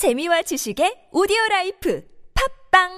재미와 0.00 0.40
지식의 0.40 1.12
오디오 1.12 1.36
라이프 1.50 2.02
팝빵 2.72 2.88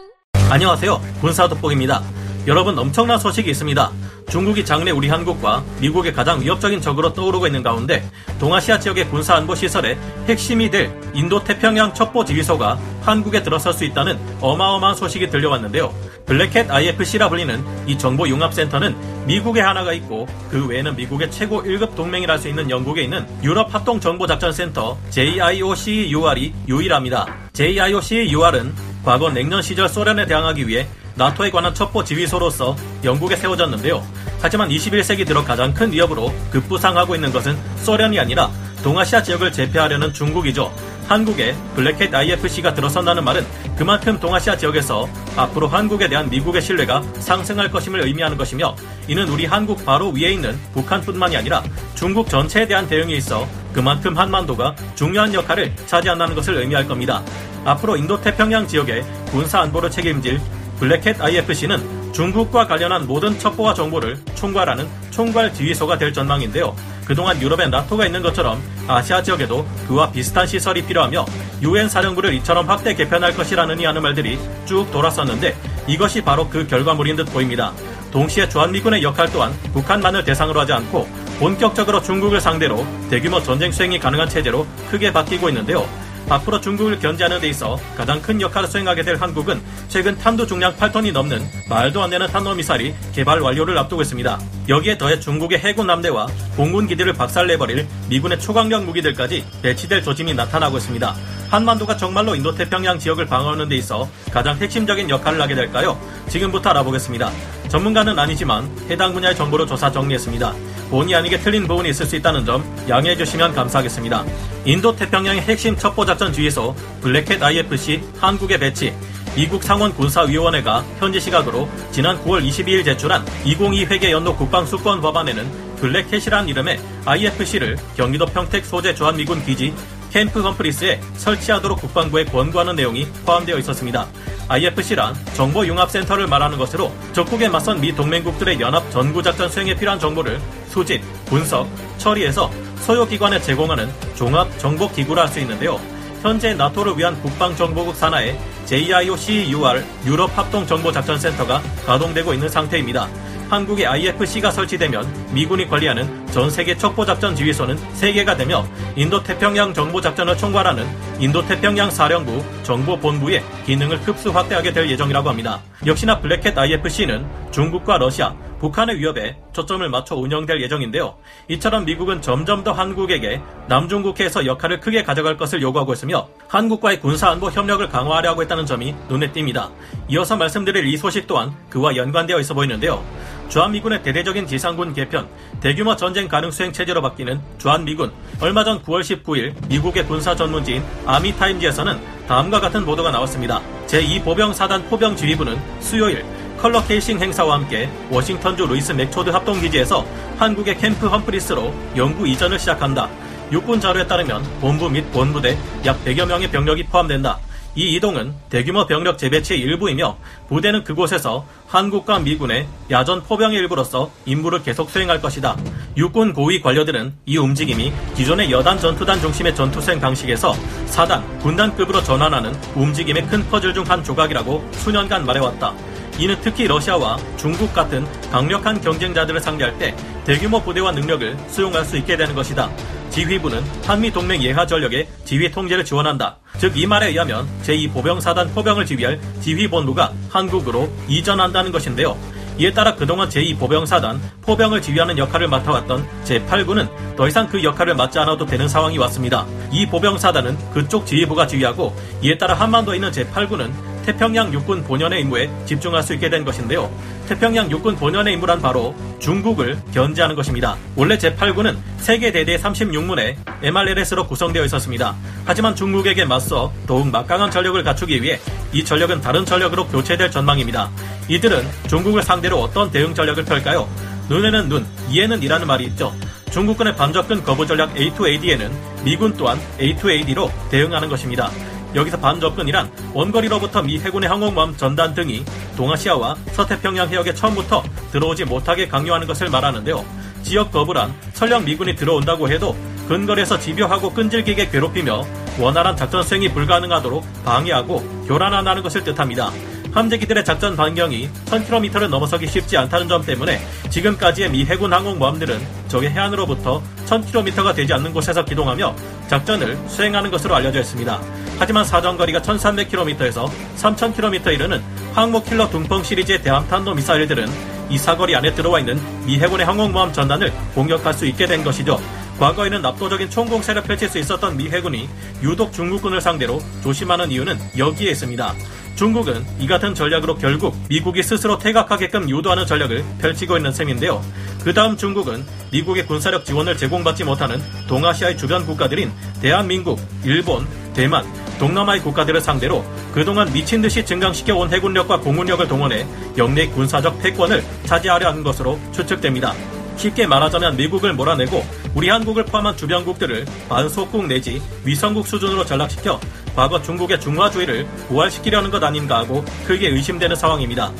안녕하세요. 0.53 1.01
군사 1.21 1.49
돋보기입니다. 1.49 2.01
여러분 2.47 2.79
엄청난 2.79 3.19
소식이 3.19 3.51
있습니다. 3.51 3.91
중국이 4.33 4.65
장래 4.65 4.91
우리 4.91 5.11
한국과 5.11 5.63
미국의 5.83 6.15
가장 6.15 6.41
위협적인 6.41 6.81
적으로 6.81 7.13
떠오르고 7.13 7.47
있는 7.47 7.63
가운데 7.63 8.03
동아시아 8.41 8.79
지역의 8.79 9.11
군사안보 9.11 9.55
시설의 9.55 9.99
핵심이 10.27 10.71
될 10.71 10.91
인도태평양 11.13 11.93
첩보 11.93 12.25
지휘소가 12.25 12.79
한국에 13.03 13.43
들어설 13.43 13.75
수 13.75 13.85
있다는 13.85 14.19
어마어마한 14.41 14.97
소식이 14.97 15.29
들려왔는데요. 15.29 15.95
블랙캣 16.25 16.71
IFC라 16.71 17.29
불리는 17.29 17.63
이 17.87 17.99
정보 17.99 18.27
융합센터는 18.27 18.97
미국에 19.27 19.61
하나가 19.61 19.93
있고 19.93 20.27
그 20.51 20.67
외에는 20.67 20.97
미국의 20.97 21.31
최고 21.31 21.63
1급 21.63 21.95
동맹이라 21.95 22.33
할 22.33 22.39
수 22.41 22.49
있는 22.49 22.71
영국에 22.71 23.03
있는 23.03 23.27
유럽 23.43 23.75
합동 23.75 24.01
정보작전센터 24.01 24.97
JIOCEUR이 25.11 26.55
유일합니다. 26.69 27.27
JIOCUR은 27.53 28.73
과거 29.05 29.31
냉전 29.31 29.61
시절 29.61 29.91
소련에 29.91 30.25
대항하기 30.25 30.67
위해 30.67 30.89
나토에 31.15 31.51
관한 31.51 31.75
첩보 31.75 32.05
지휘소로서 32.05 32.77
영국에 33.05 33.37
세워졌는데요. 33.37 34.05
하지만 34.41 34.69
21세기 34.69 35.27
들어 35.27 35.45
가장 35.45 35.73
큰 35.73 35.93
위협으로 35.93 36.33
급부상하고 36.51 37.15
있는 37.15 37.33
것은 37.33 37.57
소련이 37.79 38.19
아니라 38.19 38.51
동아시아 38.83 39.23
지역을 39.23 39.53
제패하려는 39.53 40.13
중국이죠. 40.13 40.73
한국에 41.07 41.55
블랙캣 41.75 42.15
IFC가 42.15 42.75
들어선다는 42.75 43.25
말은 43.25 43.47
그만큼 43.77 44.19
동아시아 44.19 44.57
지역에서 44.57 45.09
앞으로 45.37 45.69
한국에 45.69 46.09
대한 46.09 46.31
미국의 46.31 46.63
신뢰가 46.63 47.03
상승할 47.19 47.71
것임을 47.71 48.01
의미하는 48.01 48.37
것이며 48.37 48.75
이는 49.09 49.29
우리 49.29 49.47
한국 49.47 49.85
바로 49.85 50.11
위에 50.11 50.33
있는 50.33 50.59
북한뿐만이 50.73 51.37
아니라 51.37 51.63
중국 51.95 52.29
전체에 52.29 52.67
대한 52.67 52.89
대응에 52.89 53.15
있어 53.15 53.47
그만큼 53.73 54.17
한반도가 54.17 54.75
중요한 54.95 55.33
역할을 55.35 55.75
차지한다는 55.87 56.35
것을 56.35 56.57
의미할 56.57 56.87
겁니다. 56.87 57.23
앞으로 57.65 57.97
인도태평양 57.97 58.67
지역의 58.67 59.05
군사 59.31 59.61
안보를 59.61 59.91
책임질 59.91 60.41
블랙캣 60.83 61.21
IFC는 61.21 62.13
중국과 62.13 62.67
관련한 62.67 63.07
모든 63.07 63.39
첩보와 63.39 63.73
정보를 63.73 64.19
총괄하는 64.35 64.89
총괄 65.13 65.55
지휘소가 65.55 65.97
될 65.97 66.13
전망인데요. 66.13 66.75
그동안 67.05 67.41
유럽에 67.41 67.69
나토가 67.69 68.05
있는 68.05 68.21
것처럼 68.21 68.61
아시아 68.89 69.23
지역에도 69.23 69.65
그와 69.87 70.11
비슷한 70.11 70.45
시설이 70.45 70.85
필요하며 70.85 71.25
유엔 71.63 71.89
사령부를 71.89 72.35
이처럼 72.35 72.69
확대 72.69 72.97
개편할 72.97 73.37
것이라느니 73.37 73.85
하는 73.85 74.03
말들이 74.03 74.41
쭉 74.65 74.91
돌았었는데 74.91 75.57
이것이 75.87 76.21
바로 76.21 76.49
그 76.49 76.67
결과물인 76.67 77.15
듯 77.15 77.27
보입니다. 77.27 77.73
동시에 78.11 78.49
주한미군의 78.49 79.05
역할 79.05 79.31
또한 79.31 79.53
북한만을 79.73 80.25
대상으로 80.25 80.63
하지 80.63 80.73
않고 80.73 81.09
본격적으로 81.39 82.03
중국을 82.03 82.41
상대로 82.41 82.85
대규모 83.09 83.41
전쟁 83.41 83.71
수행이 83.71 84.01
가능한 84.01 84.29
체제로 84.29 84.67
크게 84.91 85.13
바뀌고 85.13 85.49
있는데요. 85.49 85.87
앞으로 86.29 86.61
중국을 86.61 86.99
견제하는 86.99 87.41
데 87.41 87.49
있어 87.49 87.79
가장 87.97 88.21
큰 88.23 88.41
역할을 88.41 88.69
수행하게 88.69 89.03
될 89.03 89.17
한국은 89.17 89.61
최근 89.89 90.17
탄도 90.17 90.47
중량 90.47 90.77
8톤이 90.77 91.13
넘는 91.13 91.47
말도 91.69 92.03
안 92.03 92.11
되는 92.11 92.27
탄도 92.27 92.55
미사일이 92.55 92.95
개발 93.13 93.41
완료를 93.41 93.77
앞두고 93.79 94.03
있습니다. 94.03 94.39
여기에 94.69 94.99
더해 94.99 95.21
중국의 95.21 95.59
해군 95.59 95.91
함대와 95.91 96.27
공군 96.57 96.87
기지를 96.87 97.13
박살내버릴 97.13 97.87
미군의 98.09 98.41
초강력 98.41 98.85
무기들까지 98.85 99.45
배치될 99.63 100.03
조짐이 100.03 100.35
나타나고 100.35 100.79
있습니다. 100.79 101.15
한반도가 101.51 101.97
정말로 101.97 102.35
인도태평양 102.35 102.99
지역을 102.99 103.27
방어하는 103.27 103.69
데 103.69 103.77
있어 103.77 104.09
가장 104.33 104.57
핵심적인 104.57 105.11
역할을 105.11 105.41
하게 105.41 105.55
될까요? 105.55 106.01
지금부터 106.29 106.71
알아보겠습니다. 106.71 107.31
전문가는 107.73 108.19
아니지만 108.19 108.71
해당 108.91 109.15
분야의 109.15 109.35
정보를 109.35 109.67
조사 109.67 109.91
정리했습니다. 109.91 110.53
본의 110.91 111.15
아니게 111.15 111.39
틀린 111.39 111.67
부분이 111.67 111.89
있을 111.89 112.05
수 112.05 112.17
있다는 112.17 112.45
점 112.45 112.63
양해해 112.87 113.17
주시면 113.17 113.55
감사하겠습니다. 113.55 114.27
인도 114.67 114.95
태평양의 114.95 115.41
핵심 115.41 115.75
첩보작전 115.75 116.35
주의소 116.35 116.77
블랙캣 117.01 117.43
IFC 117.43 118.03
한국의 118.21 118.59
배치 118.59 118.93
미국 119.35 119.63
상원 119.63 119.95
군사위원회가 119.95 120.85
현지 120.99 121.19
시각으로 121.19 121.67
지난 121.91 122.23
9월 122.23 122.47
22일 122.47 122.85
제출한 122.85 123.25
2022 123.47 123.87
회계 123.87 124.13
연도 124.13 124.37
국방수권 124.37 125.01
법안에는 125.01 125.77
블랙캣이란 125.77 126.51
이름의 126.51 126.79
IFC를 127.07 127.79
경기도 127.97 128.27
평택 128.27 128.67
소재 128.67 128.95
주한미군 128.95 129.47
기지 129.47 129.73
캠프 130.13 130.43
험프리스에 130.43 131.01
설치하도록 131.17 131.81
국방부에 131.81 132.27
권고하는 132.27 132.77
내용이 132.77 133.07
포함되어 133.25 133.57
있었습니다. 133.59 134.07
IFC란 134.47 135.15
정보융합센터를 135.33 136.27
말하는 136.27 136.59
것으로 136.59 136.93
적국에 137.15 137.49
맞선 137.49 137.81
미 137.81 137.95
동맹국들의 137.95 138.61
연합 138.61 138.91
전구작전 138.91 139.49
수행에 139.49 139.75
필요한 139.75 139.99
정보를 139.99 140.39
수집, 140.69 141.01
분석, 141.25 141.67
처리해서 141.97 142.51
소요기관에 142.81 143.41
제공하는 143.41 143.89
종합정보기구라 144.15 145.23
할 145.23 145.29
수 145.29 145.41
있는데요. 145.41 145.81
현재 146.21 146.53
나토를 146.55 146.99
위한 146.99 147.21
국방정보국 147.23 147.97
산하에 147.97 148.39
JIOCUR 148.67 149.83
유럽 150.05 150.37
합동정보작전센터가 150.37 151.63
가동되고 151.87 152.35
있는 152.35 152.49
상태입니다. 152.49 153.09
한국의 153.53 153.87
IFC가 153.87 154.51
설치되면 154.51 155.35
미군이 155.35 155.69
관리하는 155.69 156.27
전 156.29 156.49
세계 156.49 156.75
첩보작전 156.75 157.37
지휘소는 157.37 157.77
3개가 157.77 158.35
되며 158.35 158.67
인도태평양 158.97 159.75
정보작전을 159.75 160.39
총괄하는 160.39 160.87
인도태평양 161.21 161.91
사령부 161.91 162.43
정보본부의 162.63 163.45
기능을 163.67 164.01
급수 164.01 164.31
확대하게 164.31 164.73
될 164.73 164.89
예정이라고 164.89 165.29
합니다. 165.29 165.61
역시나 165.85 166.21
블랙캣 166.21 166.57
IFC는 166.57 167.27
중국과 167.51 167.99
러시아, 167.99 168.35
북한의 168.63 169.01
위협에 169.01 169.37
초점을 169.53 169.87
맞춰 169.89 170.15
운영될 170.15 170.63
예정인데요. 170.63 171.17
이처럼 171.49 171.85
미국은 171.85 172.23
점점 172.23 172.63
더 172.63 172.71
한국에게 172.71 173.43
남중국해에서 173.69 174.47
역할을 174.47 174.79
크게 174.79 175.03
가져갈 175.03 175.37
것을 175.37 175.61
요구하고 175.61 175.93
있으며 175.93 176.29
한국과의 176.47 177.01
군사안보 177.01 177.51
협력을 177.51 177.87
강화하려고 177.89 178.41
했다는 178.43 178.65
점이 178.65 178.95
눈에 179.09 179.33
띕니다. 179.33 179.69
이어서 180.09 180.37
말씀드릴 180.37 180.87
이 180.87 180.97
소식 180.97 181.27
또한 181.27 181.53
그와 181.71 181.97
연관되어 181.97 182.39
있어 182.39 182.55
보이는데요. 182.55 183.05
주한미군의 183.53 184.03
대대적인 184.03 184.47
지상군 184.47 184.95
개편, 184.95 185.29
대규모 185.61 185.95
전쟁 185.95 186.27
가능 186.27 186.51
수행 186.51 186.73
체제로 186.73 187.03
바뀌는 187.03 187.39
주한미군. 187.59 188.11
얼마 188.41 188.65
전 188.65 188.83
9월 188.83 189.03
19일 189.03 189.53
미국의 189.69 190.07
군사 190.07 190.35
전문지인 190.35 190.83
아미타임즈에서는 191.05 192.01
다음과 192.27 192.61
같은 192.61 192.87
보도가 192.87 193.11
나왔습니다. 193.11 193.61
제2보병사단 193.89 194.89
포병 194.89 195.17
지휘부는 195.17 195.59
수요일 195.81 196.25
color 196.63 196.83
casing 196.87 197.21
행사와 197.21 197.57
함께 197.57 197.91
워싱턴주 198.11 198.67
루이스 198.69 198.93
맥초드 198.93 199.29
합동기지에서 199.29 200.07
한국의 200.39 200.79
캠프 200.79 201.07
험프리스로 201.07 201.75
영구 201.95 202.27
이전을 202.27 202.59
시작한다. 202.59 203.11
육군 203.53 203.81
자료에 203.81 204.07
따르면 204.07 204.43
본부 204.63 204.89
및 204.89 205.05
본부대 205.13 205.59
약 205.85 206.03
100여 206.07 206.25
명의 206.25 206.51
병력이 206.51 206.85
포함된다. 206.85 207.39
이 207.75 207.95
이동은 207.95 208.35
대규모 208.51 208.87
병력 208.87 209.17
재배치의 209.17 209.61
일부이며 209.61 210.19
부대는 210.49 210.85
그곳에서 210.85 211.47
한국과 211.69 212.19
미군의 212.19 212.67
야전 212.91 213.23
포병의 213.23 213.59
일부로서 213.59 214.11
임무를 214.27 214.63
계속 214.63 214.91
수행할 214.91 215.23
것이다. 215.23 215.57
육군 215.97 216.35
고위 216.35 216.61
관료들은 216.61 217.15
이 217.25 217.39
움직임이 217.39 217.93
기존의 218.15 218.51
여단 218.51 218.79
전투단 218.79 219.21
중심의 219.21 219.55
전투 219.55 219.81
수행 219.81 220.01
방식에서 220.01 220.55
사단, 220.87 221.39
군단급으로 221.39 222.03
전환하는 222.03 222.55
움직임의 222.75 223.27
큰 223.27 223.49
퍼즐 223.49 223.73
중 223.73 223.83
한 223.83 224.05
조각이라고 224.05 224.65
수년간 224.73 225.27
말해왔다. 225.27 225.75
이는 226.19 226.37
특히 226.43 226.69
러시아와 226.69 227.19
중국 227.37 227.73
같은 227.73 228.07
강력한 228.31 228.81
경쟁자들을 228.81 229.41
상대할 229.41 229.77
때 229.79 229.97
대규모 230.25 230.63
부대와 230.63 230.93
능력을 230.93 231.37
수용할 231.49 231.85
수 231.85 231.97
있게 231.97 232.17
되는 232.17 232.35
것이다. 232.35 232.71
지휘부는 233.13 233.63
한미 233.85 234.11
동맹 234.11 234.43
예하 234.43 234.67
전력의 234.67 235.07
지휘 235.25 235.51
통제를 235.51 235.85
지원한다. 235.85 236.39
즉 236.59 236.77
이 236.77 236.87
말에 236.87 237.09
의하면 237.09 237.47
제2보병사단 237.63 238.55
포병을 238.55 238.87
지휘할 238.87 239.21
지휘본부가 239.41 240.13
한국으로 240.31 240.91
이전한다는 241.09 241.71
것인데요. 241.71 242.17
이에 242.59 242.73
따라 242.73 242.95
그동안 242.95 243.29
제2보병사단 243.29 244.19
포병을 244.43 244.83
지휘하는 244.83 245.19
역할을 245.19 245.49
맡아왔던 245.49 246.07
제8군은 246.25 247.17
더 247.17 247.29
이상 247.29 247.47
그 247.49 247.63
역할을 247.63 247.95
맡지 247.95 248.19
않아도 248.19 248.45
되는 248.47 248.69
상황이 248.69 248.99
왔습니다. 248.99 249.47
이 249.71 249.87
보병사단은 249.87 250.73
그쪽 250.73 251.07
지휘부가 251.07 251.47
지휘하고 251.47 251.95
이에 252.23 252.37
따라 252.39 252.55
한반도에 252.55 252.97
있는 252.97 253.11
제8군은 253.11 253.71
태평양 254.05 254.53
육군 254.53 254.83
본연의 254.85 255.21
임무에 255.23 255.51
집중할 255.65 256.03
수 256.03 256.15
있게 256.15 256.29
된 256.29 256.45
것인데요. 256.45 256.91
태평양 257.29 257.71
육군 257.71 257.97
본연의 257.97 258.35
임무란 258.35 258.61
바로 258.61 258.95
중국을 259.21 259.79
견제하는 259.95 260.35
것입니다. 260.35 260.77
원래 260.97 261.17
제8군은 261.17 261.77
세계 261.99 262.33
대대 262.33 262.57
36문의 262.57 263.37
MRLS로 263.63 264.27
구성되어 264.27 264.65
있었습니다. 264.65 265.15
하지만 265.45 265.75
중국에게 265.77 266.25
맞서 266.25 266.73
더욱 266.87 267.09
막강한 267.09 267.51
전력을 267.51 267.83
갖추기 267.83 268.23
위해 268.23 268.41
이 268.73 268.85
전력은 268.85 269.21
다른 269.21 269.45
전력으로 269.45 269.87
교체될 269.87 270.31
전망입니다. 270.31 270.91
이들은 271.29 271.65
중국을 271.89 272.23
상대로 272.23 272.61
어떤 272.61 272.91
대응 272.91 273.15
전력을 273.15 273.45
펼까요? 273.45 273.89
눈에는 274.29 274.69
눈, 274.69 274.87
이에는 275.11 275.43
이라는 275.43 275.67
말이 275.67 275.85
있죠. 275.85 276.13
중국군의 276.51 276.97
반접근 276.97 277.45
거부 277.45 277.67
전략 277.67 277.95
A2AD에는 277.95 278.71
미군 279.05 279.35
또한 279.37 279.59
A2AD로 279.79 280.51
대응하는 280.71 281.09
것입니다. 281.09 281.51
여기서 281.95 282.19
반접근이란 282.19 282.91
원거리로부터 283.15 283.83
미 283.83 283.99
해군의 283.99 284.29
항공모함 284.29 284.77
전단 284.77 285.15
등이 285.15 285.45
동아시아와 285.77 286.37
서태평양 286.53 287.09
해역에 287.09 287.35
처음부터 287.35 287.83
들어오지 288.13 288.45
못하게 288.45 288.89
강요하는 288.89 289.27
것을 289.27 289.51
말하는데요. 289.51 290.05
지역 290.43 290.73
거부란 290.73 291.15
설령 291.35 291.65
미군이 291.65 291.95
들어온다고 291.97 292.49
해도 292.49 292.77
근거리에서 293.09 293.59
집요하고 293.59 294.13
끈질기게 294.13 294.71
괴롭히며 294.71 295.25
원활한 295.59 295.97
작전 295.97 296.23
수행이 296.23 296.49
불가능하도록 296.51 297.45
방해하고 297.45 298.25
교란화하는 298.27 298.83
것을 298.83 299.05
뜻합니다. 299.05 299.51
함재기들의 299.93 300.45
작전 300.45 300.75
반경이 300.75 301.29
1000km를 301.47 302.09
넘어서기 302.09 302.47
쉽지 302.47 302.79
않다는 302.79 303.09
점 303.09 303.25
때문에 303.25 303.61
지금까지의 303.91 304.51
미 304.51 304.65
해군 304.65 304.93
항공모함들은 304.93 305.61
적의 305.89 306.11
해안으로부터 306.11 306.83
1000km가 307.07 307.75
되지 307.75 307.93
않는 307.93 308.15
곳에서 308.15 308.45
기동하며 308.45 308.97
작전을 309.29 309.79
수행하는 309.89 310.31
것으로 310.31 310.55
알려져 310.55 310.81
있습니다. 310.81 311.21
하지만 311.63 311.85
사정거리가 311.85 312.41
1300km에서 312.43 313.49
3000km 313.77 314.53
이르는 314.53 314.83
항모킬러 315.15 315.71
둥펑 315.71 316.03
시리즈의 316.03 316.43
대함탄도 316.43 316.93
미사일들은 316.93 317.47
이 317.89 317.99
사거리 317.99 318.35
안에 318.35 318.53
들어와 318.53 318.81
있는 318.81 319.01
미 319.25 319.39
해군의 319.39 319.65
항공모함 319.65 320.13
전단을 320.13 320.53
공격할 320.75 321.15
수 321.15 321.25
있게 321.25 321.47
된 321.47 321.63
것이죠. 321.63 322.01
과거에는 322.41 322.85
압도적인 322.85 323.31
총공세를 323.31 323.85
펼칠 323.85 324.09
수 324.09 324.19
있었던 324.19 324.57
미 324.57 324.71
해군이 324.71 325.09
유독 325.45 325.73
중국군을 325.73 326.21
상대로 326.21 326.61
조심하는 326.83 327.31
이유는 327.31 327.57
여기에 327.79 328.11
있습니다. 328.11 328.55
중국은 328.97 329.47
이 329.61 329.69
같은 329.69 329.95
전략으로 329.95 330.35
결국 330.39 330.77
미국이 330.89 331.23
스스로 331.23 331.59
퇴각하게끔 331.59 332.29
유도하는 332.29 332.67
전략을 332.67 333.05
펼치고 333.21 333.57
있는 333.57 333.73
셈인데요. 333.73 334.21
그 334.65 334.75
다음 334.75 334.97
중국은 334.97 335.45
미국의 335.71 336.09
군사력 336.09 336.45
지원을 336.45 336.77
제공받지 336.77 337.23
못하는 337.23 337.63
동아시아의 337.87 338.37
주변 338.37 338.67
국가들인 338.67 339.13
대한민국, 339.41 340.01
일본, 340.25 340.67
대만, 340.93 341.25
동남아의 341.63 342.01
국가들을 342.01 342.41
상대로 342.41 342.85
그동안 343.15 343.53
미친 343.53 343.81
듯이 343.81 344.05
증강시켜 344.05 344.57
온 344.57 344.69
해군력과 344.69 345.21
공군력을 345.21 345.69
동원해 345.69 346.05
영내 346.37 346.67
군사적 346.67 347.23
패권을 347.23 347.63
차지하려 347.85 348.31
하는 348.31 348.43
것으로 348.43 348.81
추측됩니다. 348.91 349.55
쉽게 349.97 350.27
말하자면 350.27 350.77
미국을 350.77 351.13
몰아내고 351.13 351.65
우리 351.95 352.09
한국을 352.09 352.47
포함한 352.47 352.77
주변국들을 352.77 353.47
반소국 353.69 354.27
내지 354.27 354.61
위성국 354.85 355.29
수준으로 355.29 355.65
전락시켜 355.65 356.19
과거 356.57 356.83
중국의 356.83 357.21
중화주의를 357.21 357.87
부활시키려는 358.09 358.73
것 358.73 358.83
아닌가 358.83 359.19
하고 359.19 359.45
크게 359.65 359.87
의심되는 359.87 360.35
상황입니다. 360.35 360.91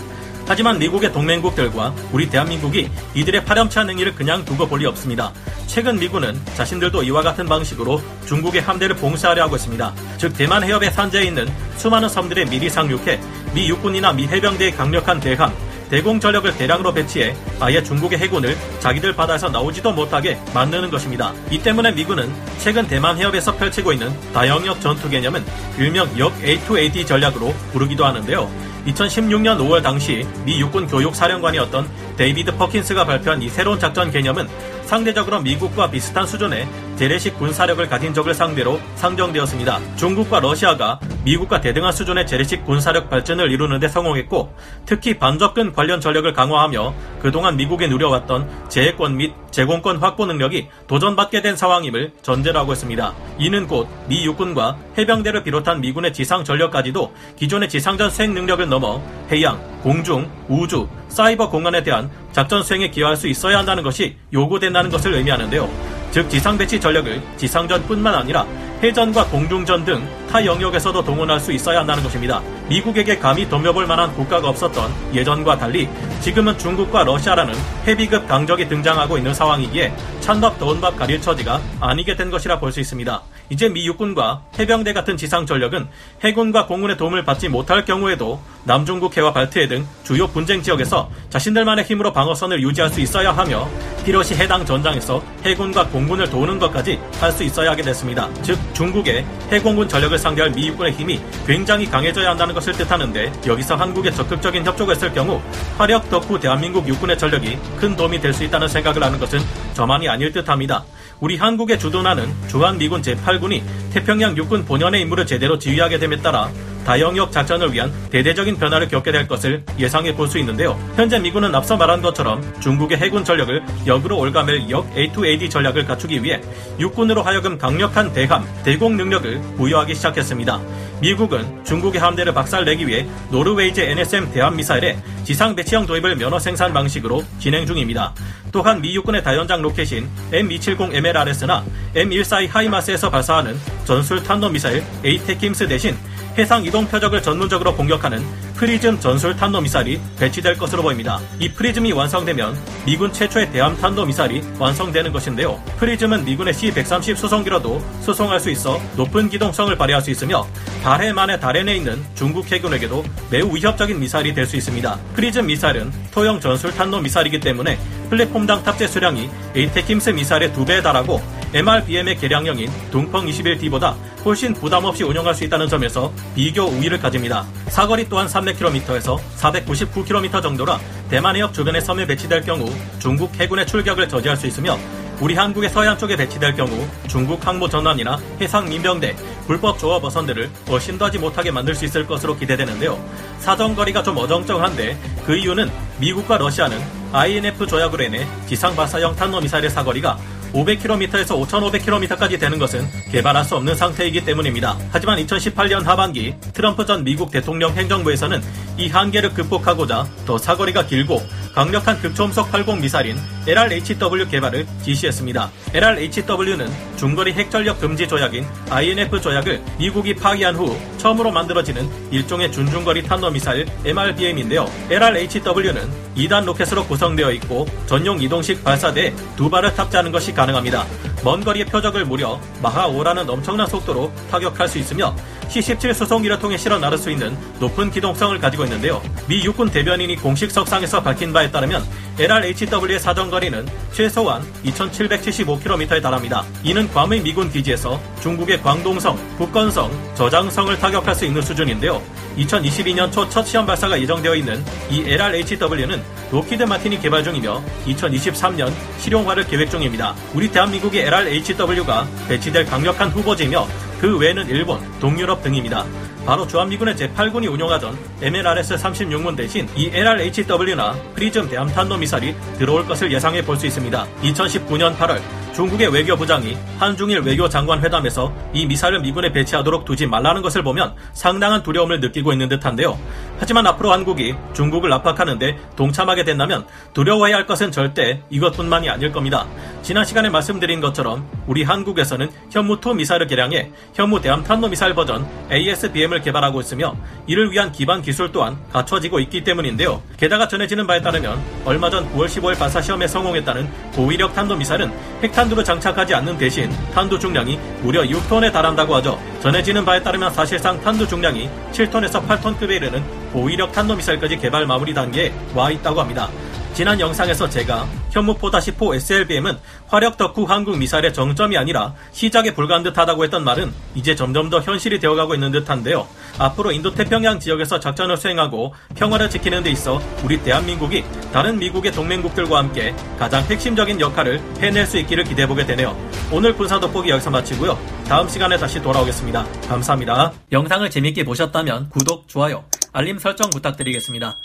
하지만 0.47 0.79
미국의 0.79 1.13
동맹국들과 1.13 1.95
우리 2.13 2.29
대한민국이 2.29 2.91
이들의 3.15 3.45
파렴치한 3.45 3.89
행위를 3.91 4.15
그냥 4.15 4.45
두고 4.45 4.67
볼 4.69 4.83
리 4.83 4.87
없습니다. 4.87 5.33
최근 5.69 5.99
미군은 5.99 6.39
자신들도 6.55 7.05
이와 7.05 7.23
같은 7.23 7.47
방식으로 7.47 8.03
중국의 8.27 8.63
함대를 8.63 8.97
봉쇄하려 8.97 9.45
하고 9.45 9.55
있습니다. 9.57 9.95
즉 10.19 10.37
대만 10.37 10.65
해협에 10.65 10.91
산재해 10.91 11.27
있는 11.27 11.49
수많은 11.77 12.09
섬들에 12.09 12.47
미리 12.47 12.69
상륙해 12.69 13.21
미 13.55 13.69
육군이나 13.69 14.13
미 14.13 14.27
해병대의 14.27 14.73
강력한 14.73 15.21
대함, 15.21 15.53
대공 15.89 16.19
전력을 16.19 16.53
대량으로 16.57 16.93
배치해 16.95 17.37
아예 17.61 17.83
중국의 17.83 18.19
해군을 18.19 18.57
자기들 18.81 19.15
바다에서 19.15 19.51
나오지도 19.51 19.93
못하게 19.93 20.39
만드는 20.53 20.91
것입니다. 20.91 21.33
이 21.51 21.59
때문에 21.59 21.93
미군은 21.93 22.33
최근 22.59 22.87
대만 22.89 23.17
해협에서 23.19 23.55
펼치고 23.57 23.93
있는 23.93 24.11
다영역 24.33 24.81
전투 24.81 25.09
개념은 25.09 25.45
일명 25.79 26.09
역 26.19 26.35
A2AD 26.41 27.07
전략으로 27.07 27.55
부르기도 27.73 28.05
하는데요. 28.05 28.72
2016년 28.87 29.59
5월 29.59 29.83
당시 29.83 30.27
미 30.45 30.61
육군 30.61 30.87
교육 30.87 31.15
사령관이었던 31.15 31.89
데이비드 32.17 32.57
퍼킨스가 32.57 33.05
발표한 33.05 33.43
이 33.43 33.49
새로운 33.49 33.79
작전 33.79 34.11
개념은 34.11 34.49
상대적으로 34.85 35.41
미국과 35.41 35.91
비슷한 35.91 36.27
수준의 36.27 36.67
재래식 37.03 37.37
군사력을 37.37 37.85
가진 37.89 38.15
적을 38.15 38.33
상대로 38.33 38.79
상정되었습니다. 38.95 39.81
중국과 39.97 40.39
러시아가 40.39 41.01
미국과 41.25 41.61
대등한 41.61 41.91
수준의 41.91 42.29
재래식 42.29 42.65
군사력 42.65 43.11
발전을 43.11 43.51
이루는데 43.51 43.89
성공했고 43.89 44.55
특히 44.87 45.19
반접근 45.19 45.73
관련 45.73 46.01
전력을 46.01 46.33
강화하며 46.33 46.95
그동안 47.19 47.57
미국이 47.57 47.89
누려왔던 47.89 48.69
재해권 48.69 49.17
및 49.17 49.35
제공권 49.51 49.97
확보 49.97 50.27
능력이 50.27 50.69
도전받게 50.87 51.43
된 51.43 51.57
상황임을 51.57 52.13
전제로 52.23 52.61
하고 52.61 52.73
있습니다. 52.73 53.13
이는 53.41 53.67
곧 53.67 53.89
미 54.07 54.25
육군과 54.25 54.77
해병대를 54.97 55.43
비롯한 55.43 55.81
미군의 55.81 56.13
지상 56.13 56.45
전력까지도 56.45 57.13
기존의 57.35 57.69
지상전 57.69 58.11
수행 58.11 58.33
능력을 58.33 58.69
넘어 58.69 59.03
해양, 59.29 59.61
공중, 59.83 60.31
우주, 60.49 60.87
사이버 61.09 61.51
공간에 61.51 61.83
대한 61.83 62.13
작전 62.31 62.63
수행에 62.63 62.91
기여할 62.91 63.17
수 63.17 63.27
있어야 63.27 63.59
한다는 63.59 63.83
것이 63.83 64.15
요구된다는 64.33 64.89
것을 64.89 65.15
의미하는데요. 65.15 66.02
즉 66.13 66.29
지상 66.31 66.57
배치 66.57 66.79
전력을 66.79 67.21
지상전뿐만 67.37 68.15
아니라 68.15 68.47
해전과 68.83 69.27
공중전 69.27 69.85
등 69.85 70.23
타 70.33 70.43
영역에서도 70.47 71.05
동원할 71.05 71.39
수 71.39 71.53
있어야 71.53 71.81
한다는 71.81 72.03
것입니다. 72.03 72.41
미국에게 72.71 73.19
감히 73.19 73.47
덤벼볼 73.47 73.87
만한 73.87 74.15
국가가 74.15 74.49
없었던 74.49 74.91
예전과 75.13 75.59
달리 75.59 75.91
지금은 76.23 76.57
중국과 76.57 77.05
러시아라는 77.05 77.53
헤비급 77.87 78.27
강적이 78.27 78.67
등장하고 78.67 79.19
있는 79.19 79.35
상황이기에 79.35 79.93
찬밥 80.21 80.59
더운 80.59 80.81
밥 80.81 80.97
가릴 80.97 81.21
처지가 81.21 81.61
아니게 81.81 82.17
된 82.17 82.31
것이라 82.31 82.59
볼 82.61 82.73
수 82.73 82.81
있습니다. 82.81 83.23
이제 83.51 83.69
미 83.69 83.87
육군과 83.87 84.43
해병대 84.59 84.93
같은 84.93 85.17
지상 85.17 85.45
전력은 85.47 85.89
해군과 86.25 86.67
공군의 86.67 86.97
도움을 86.97 87.25
받지 87.25 87.49
못할 87.49 87.85
경우에도 87.85 88.41
남중국 88.65 89.17
해와 89.17 89.33
발트해 89.33 89.69
등 89.69 89.87
주요 90.05 90.27
분쟁 90.29 90.63
지역에서 90.63 91.11
자신들만의 91.31 91.85
힘으로 91.85 92.13
방어선을 92.13 92.63
유지할 92.63 92.91
수 92.91 93.01
있어야 93.01 93.33
하며 93.33 93.69
필요시 94.05 94.35
해당 94.37 94.65
전장에서 94.65 95.23
해군과 95.45 95.89
공군을 95.89 96.31
도우는 96.31 96.59
것까지 96.59 96.99
할 97.21 97.33
수 97.33 97.43
있어야 97.45 97.71
하게 97.71 97.83
됐습니다. 97.83 98.29
즉 98.43 98.59
중국의 98.75 99.25
해공군 99.51 99.89
전력을 99.89 100.19
상대할 100.19 100.51
미 100.51 100.69
육군의 100.69 100.93
힘이 100.93 101.19
굉장히 101.47 101.87
강해져야 101.87 102.31
한다는 102.31 102.55
것을 102.55 102.75
뜻하는데 102.75 103.33
여기서 103.47 103.75
한국의 103.75 104.15
적극적인 104.15 104.67
협조가 104.67 104.93
있을 104.93 105.13
경우 105.15 105.41
화력 105.79 106.11
덕후 106.11 106.39
대한민국 106.39 106.87
육군의 106.87 107.17
전력이 107.17 107.59
큰 107.79 107.97
도움이 107.97 108.21
될 108.21 108.33
수 108.33 108.45
있다는 108.45 108.69
생각을 108.69 109.03
하는 109.03 109.19
것은 109.19 109.41
저만이 109.75 110.09
아닐 110.09 110.31
듯합니다. 110.33 110.85
우리 111.23 111.37
한국의 111.37 111.79
주둔하는 111.79 112.35
주한미군 112.49 113.01
제8군이 113.03 113.63
태평양 113.93 114.37
육군 114.37 114.65
본연의 114.65 115.03
임무를 115.03 115.25
제대로 115.25 115.57
지휘하게 115.57 116.01
됨에 116.01 116.17
따라 116.17 116.51
다영역 116.85 117.31
작전을 117.33 117.73
위한 117.73 117.93
대대적인 118.11 118.57
변화를 118.57 118.89
겪게 118.89 119.13
될 119.13 119.29
것을 119.29 119.63
예상해 119.79 120.15
볼 120.15 120.33
수 120.33 120.39
있는데요. 120.39 120.79
현재 120.97 121.19
미군은 121.19 121.55
앞서 121.55 121.77
말한 121.77 122.01
것처럼 122.01 122.41
중국의 122.61 122.97
해군 122.97 123.23
전력을 123.25 123.63
역으로 123.87 124.19
올가맬 124.19 124.71
역 124.71 124.91
A2AD 124.95 125.51
전략을 125.51 125.85
갖추기 125.85 126.23
위해 126.23 126.41
육군으로 126.79 127.23
하여금 127.23 127.59
강력한 127.59 128.13
대함, 128.15 128.47
대공 128.65 128.97
능력을 128.97 129.41
부여하기 129.59 129.95
시작했습니다. 129.95 130.61
미국은 131.03 131.65
중국의 131.65 132.01
함대를 132.01 132.33
박살내기 132.33 132.87
위해 132.87 133.07
노르웨이제 133.31 133.81
NSM 133.81 134.33
대함 134.33 134.57
미사일의 134.57 134.97
지상 135.25 135.55
배치형 135.55 135.87
도입을 135.87 136.17
면허 136.17 136.39
생산 136.39 136.73
방식으로 136.73 137.23
진행 137.39 137.67
중입니다. 137.67 138.15
또한 138.53 138.81
미 138.81 138.95
육군의 138.95 139.23
다연장 139.23 139.61
로켓인 139.63 140.09
M270MLRS나 140.33 141.63
M142 141.95 142.49
HIMARS에서 142.49 143.11
발사하는 143.11 143.59
전술 143.85 144.23
탄도 144.23 144.49
미사일 144.51 144.83
ATACMS 145.05 145.69
대신 145.69 145.97
해상 146.39 146.65
이동 146.65 146.87
표적을 146.87 147.23
전문적으로 147.23 147.75
공격하는 147.77 148.23
PrSM 148.55 148.99
전술 149.01 149.37
탄도 149.37 149.61
미사일이 149.61 150.01
배치될 150.19 150.57
것으로 150.57 150.83
보입니다. 150.83 151.21
이 151.39 151.49
PrSM이 151.51 151.93
완성되면 151.93 152.57
미군 152.87 153.13
최초의 153.13 153.51
대함 153.53 153.77
탄도 153.77 154.07
미사일이 154.07 154.43
완성되는 154.59 155.13
것인데요. 155.13 155.61
PrSM은 155.79 156.25
미군의 156.25 156.55
C-130 156.55 157.17
수송기로도 157.17 157.83
수송할 158.01 158.41
수 158.41 158.51
있어 158.51 158.81
높은 158.97 159.29
기동성을 159.29 159.77
발휘할 159.77 160.01
수 160.01 160.11
있으며 160.11 160.47
발해만에 160.83 161.39
발해 161.39 161.63
내 161.63 161.77
있는 161.77 162.03
중국 162.15 162.51
해군에게도 162.51 163.05
매우 163.31 163.55
위협적인 163.55 163.99
미사일이 163.99 164.33
될 164.35 164.47
수 164.47 164.57
있습니다. 164.57 164.99
PrSM 165.15 165.47
미사일은 165.47 165.93
소형 166.11 166.41
전술 166.41 166.73
탄도 166.75 167.01
미사일이기 167.01 167.41
때문에 167.41 167.79
플랫폼당 168.11 168.63
탑재 168.65 168.87
수량이 168.89 169.31
ATACMS 169.55 170.11
미사일의 170.11 170.53
두 170.53 170.65
배에 170.65 170.83
달하고 170.83 171.23
MRBM의 171.55 172.17
개량형인 172.17 172.71
둥펑 172.91 173.27
21D보다 173.27 173.95
훨씬 174.25 174.55
부담 174.55 174.85
없이 174.85 175.05
운영할 175.05 175.35
수 175.35 175.45
있다는 175.45 175.69
점에서 175.69 176.13
비교 176.35 176.63
우위를 176.63 176.99
가집니다. 176.99 177.45
사거리 177.69 178.09
또한 178.09 178.27
300km에서 178.27 179.19
499km 179.37 180.43
정도라 180.43 180.81
대만 181.11 181.37
해협 181.37 181.53
주변의 181.53 181.83
섬에 181.83 182.07
배치될 182.07 182.43
경우 182.43 182.71
중국 182.99 183.35
해군의 183.39 183.67
출격을 183.67 184.09
저지할 184.09 184.37
수 184.37 184.47
있으며 184.47 184.79
우리 185.21 185.35
한국의 185.37 185.71
서해안 185.71 185.99
쪽에 185.99 186.17
배치될 186.17 186.57
경우 186.57 186.89
중국 187.07 187.47
항모 187.47 187.69
전환이나 187.69 188.19
해상 188.41 188.69
민병대, 188.69 189.15
불법 189.47 189.79
조업 189.79 190.05
어선들을 190.05 190.51
더 190.67 190.81
신도하지 190.81 191.19
못하게 191.19 191.53
만들 191.53 191.77
수 191.77 191.85
있을 191.85 192.07
것으로 192.07 192.37
기대되는데요. 192.37 192.99
사정거리가 193.39 194.03
좀 194.03 194.17
어정쩡한데 194.17 194.99
그 195.25 195.37
이유는 195.37 195.71
미국과 195.99 196.39
러시아는 196.39 196.77
INF 197.13 197.67
조약으로 197.67 198.03
인해 198.03 198.27
지상 198.49 198.75
발사형 198.75 199.15
탄도미사일의 199.15 199.71
사거리가 199.71 200.19
500km에서 200.53 201.29
5,500km까지 201.47 202.39
되는 202.39 202.59
것은 202.59 202.87
개발할 203.11 203.45
수 203.45 203.57
없는 203.57 203.75
상태이기 203.75 204.25
때문입니다. 204.25 204.77
하지만 204.91 205.19
2018년 205.19 205.85
하반기 205.85 206.35
트럼프 206.53 206.85
전 206.87 207.05
미국 207.05 207.31
대통령 207.31 207.73
행정부에서는 207.73 208.43
이 208.79 208.89
한계를 208.89 209.35
극복하고자 209.35 210.07
더 210.27 210.39
사거리가 210.39 210.87
길고 210.87 211.23
강력한 211.55 212.01
극초음속 212.01 212.53
활공 212.53 212.81
미사일인 212.81 213.19
LRHW 213.47 214.29
개발을 214.29 214.67
지시했습니다. 214.83 215.51
LRHW는 215.75 216.71
중거리 216.97 217.33
핵전력 217.35 217.79
금지 217.79 218.09
조약인 218.09 218.47
INF 218.71 219.21
조약을 219.21 219.63
미국이 219.79 220.15
파기한 220.15 220.57
후 220.57 220.77
처음으로 220.97 221.31
만들어지는 221.31 221.89
일종의 222.11 222.51
준중거리 222.53 223.03
탄도 223.03 223.31
미사일 223.31 223.67
MRBM인데요. 223.85 224.67
LRHW는 224.91 225.91
2단 226.17 226.45
로켓으로 226.45 226.87
구성되어 226.87 227.33
있고 227.33 227.67
전용 227.87 228.21
이동식 228.21 228.65
발사대에 228.65 229.15
두 229.37 229.51
발을 229.51 229.75
탑재하는 229.75 230.11
것이 230.11 230.33
가능합니다. 230.33 230.87
먼 231.23 231.45
거리의 231.45 231.67
표적을 231.67 232.05
무려 232.07 232.41
마하 232.63 232.89
5라는 232.89 233.29
엄청난 233.29 233.67
속도로 233.67 234.13
타격할 234.31 234.69
수 234.69 234.79
있으며 234.79 235.15
C-17 235.49 235.95
수송기를 235.95 236.39
통해 236.39 236.57
실어 236.57 236.79
나를 236.79 236.99
수 236.99 237.11
있는 237.11 237.37
높은 237.61 237.91
기동성을 237.91 238.39
가지고 238.39 238.65
있는데요. 238.65 239.03
미 239.29 239.45
육군 239.45 239.71
대변인이 239.71 240.17
공식 240.17 240.51
석상에서 240.51 241.03
밝힌 241.03 241.33
바에 241.33 241.51
따르면 241.51 241.85
LRHW의 242.19 242.99
사정 242.99 243.31
거리는 243.31 243.67
최소한 243.93 244.43
2775km에 244.65 246.03
달합니다. 246.03 246.45
이는 246.63 246.91
괌의 246.93 247.23
미군 247.23 247.51
기지에서 247.51 248.01
중국의 248.21 248.63
광동성, 248.63 249.17
북건성, 249.39 250.15
저장성을 250.15 250.79
타격할 250.79 251.15
수 251.15 251.25
있는 251.25 251.43
수준인데요. 251.43 252.03
2022년 252.37 253.11
초 253.13 253.29
첫 253.29 253.47
시험 253.47 253.65
발사가 253.67 254.01
예정되어 254.01 254.35
있는 254.35 254.63
이 254.91 255.03
LRHW는 255.07 256.03
록히드 256.31 256.63
마틴이 256.65 257.01
개발 257.01 257.23
중이며 257.25 257.63
2023년 257.87 258.73
실용화를 258.99 259.47
계획 259.47 259.71
중입니다. 259.71 260.15
우리 260.35 260.51
대한민국의 260.51 261.03
LRHW가 261.07 262.07
배치될 262.29 262.67
강력한 262.67 263.09
후보지이며 263.11 263.67
그 264.01 264.19
외에는 264.19 264.49
일본, 264.49 264.81
동유럽 265.01 265.43
등입니다. 265.43 265.85
바로 266.27 266.47
주한미군의 266.47 266.95
제8군이 266.95 267.51
운용하던 267.51 267.97
MLRS 268.21 268.77
36문 268.77 269.37
대신 269.37 269.69
이 269.77 269.91
LRHW나 269.93 270.93
프리즘 271.15 271.49
대함탄도 271.49 271.97
미사일이 271.97 272.35
들어올 272.59 272.87
것을 272.87 273.13
예상해 273.13 273.43
볼 273.45 273.57
수 273.57 273.67
있습니다. 273.67 274.07
2019년 274.23 274.97
8월 274.97 275.21
중국의 275.55 275.93
외교부장이 275.93 276.57
한중일 276.79 277.21
외교장관 277.21 277.85
회담에서 277.85 278.33
이 278.55 278.65
미사일을 278.67 279.01
미군에 279.01 279.31
배치하도록 279.33 279.85
두지 279.85 280.07
말라는 280.07 280.41
것을 280.41 280.63
보면 280.63 280.95
상당한 281.13 281.63
두려움을 281.63 282.01
느끼고 282.01 282.33
있는 282.33 282.49
듯한데요. 282.49 282.99
하지만 283.39 283.67
앞으로 283.67 283.93
한국이 283.93 284.35
중국을 284.55 284.93
압박하는데 284.93 285.59
동참하게 285.77 286.25
된다면 286.25 286.65
두려워해야 286.95 287.37
할 287.37 287.47
것은 287.47 287.71
절대 287.71 288.23
이것뿐만이 288.31 288.89
아닐 288.89 289.13
겁니다. 289.13 289.47
지난 289.83 290.05
시간에 290.05 290.31
말씀드린 290.31 290.81
것처럼 290.81 291.29
우리 291.47 291.65
한국에서는 291.65 292.31
현무2 292.51 292.97
미사일을 292.97 293.27
개량해 293.27 293.73
현무 293.95 294.21
대함탄도 294.21 294.69
미사일 294.69 294.95
버전 294.95 295.27
ASBM을 295.51 296.23
개발하고 296.23 296.61
있으며 296.61 296.97
이를 297.27 297.51
위한 297.51 297.73
기반 297.73 298.01
기술 298.01 298.33
또한 298.33 298.57
갖춰지고 298.73 299.21
있기 299.21 299.45
때문인데요. 299.45 300.03
게다가 300.17 300.49
전해지는 300.49 300.87
바에 300.87 301.03
따르면 301.03 301.43
얼마 301.65 301.91
전 301.91 302.11
9월 302.15 302.27
15일 302.27 302.59
발사 302.59 302.81
시험에 302.81 303.07
성공했다는 303.07 303.69
고위력 303.93 304.35
탄도 304.35 304.57
미사일은 304.57 304.93
핵탄 305.23 305.42
두를 305.49 305.65
장착하지 305.65 306.15
않는 306.15 306.39
대신 306.39 306.71
탄두 306.95 307.19
중량이 307.19 307.59
무려 307.83 308.03
6톤에 308.03 308.53
달한다고 308.53 308.95
하죠. 308.97 309.19
전해지는 309.41 309.85
바에 309.85 310.03
따르면 310.03 310.33
사실상 310.33 310.81
탄두 310.81 311.07
중량이 311.07 311.49
7톤에서 311.73 312.27
8톤급에 312.27 312.71
이르는 312.71 313.03
고위력 313.33 313.73
탄도미사일까지 313.73 314.37
개발 314.39 314.67
마무리 314.67 314.93
단계에 314.95 315.33
와 315.55 315.71
있다고 315.71 316.01
합니다. 316.01 316.29
지난 316.75 316.99
영상에서 316.99 317.49
제가 317.51 317.87
현무4-4 318.13 318.95
SLBM은 318.95 319.59
화력 319.89 320.17
덕후 320.17 320.45
한국 320.45 320.79
미사일의 320.79 321.13
정점이 321.13 321.57
아니라 321.59 321.95
시작에 322.13 322.55
불과한 322.55 322.83
듯하다고 322.83 323.25
했던 323.25 323.45
말은 323.45 323.73
이제 323.95 324.17
점점 324.17 324.49
더 324.49 324.61
현실이 324.61 324.99
되어가고 324.99 325.35
있는 325.35 325.53
듯한데요. 325.53 326.09
앞으로 326.39 326.73
인도태평양 326.73 327.41
지역에서 327.41 327.79
작전을 327.79 328.17
수행하고 328.17 328.75
평화를 328.97 329.29
지키는 329.29 329.63
데 329.63 329.71
있어 329.71 330.01
우리 330.25 330.43
대한민국이 330.43 331.05
다른 331.33 331.59
미국의 331.59 331.93
동맹국들과 331.93 332.57
함께 332.59 332.95
가장 333.19 333.43
핵심적인 333.45 334.01
역할을 334.01 334.41
해낼 334.59 334.87
수 334.87 334.99
있기를 334.99 335.25
기대해보게 335.25 335.67
되네요. 335.67 335.97
오늘 336.31 336.55
군사 336.55 336.81
돋보기 336.81 337.11
여기서 337.11 337.31
마치고요. 337.31 337.79
다음 338.09 338.29
시간에 338.29 338.57
다시 338.57 338.81
돌아오겠습니다. 338.81 339.47
감사합니다. 339.69 340.33
영상을 340.51 340.89
재밌게 340.89 341.25
보셨다면 341.25 341.91
구독, 341.91 342.29
좋아요, 342.29 342.65
알림 342.93 343.19
설정 343.19 343.51
부탁드리겠습니다. 343.51 344.37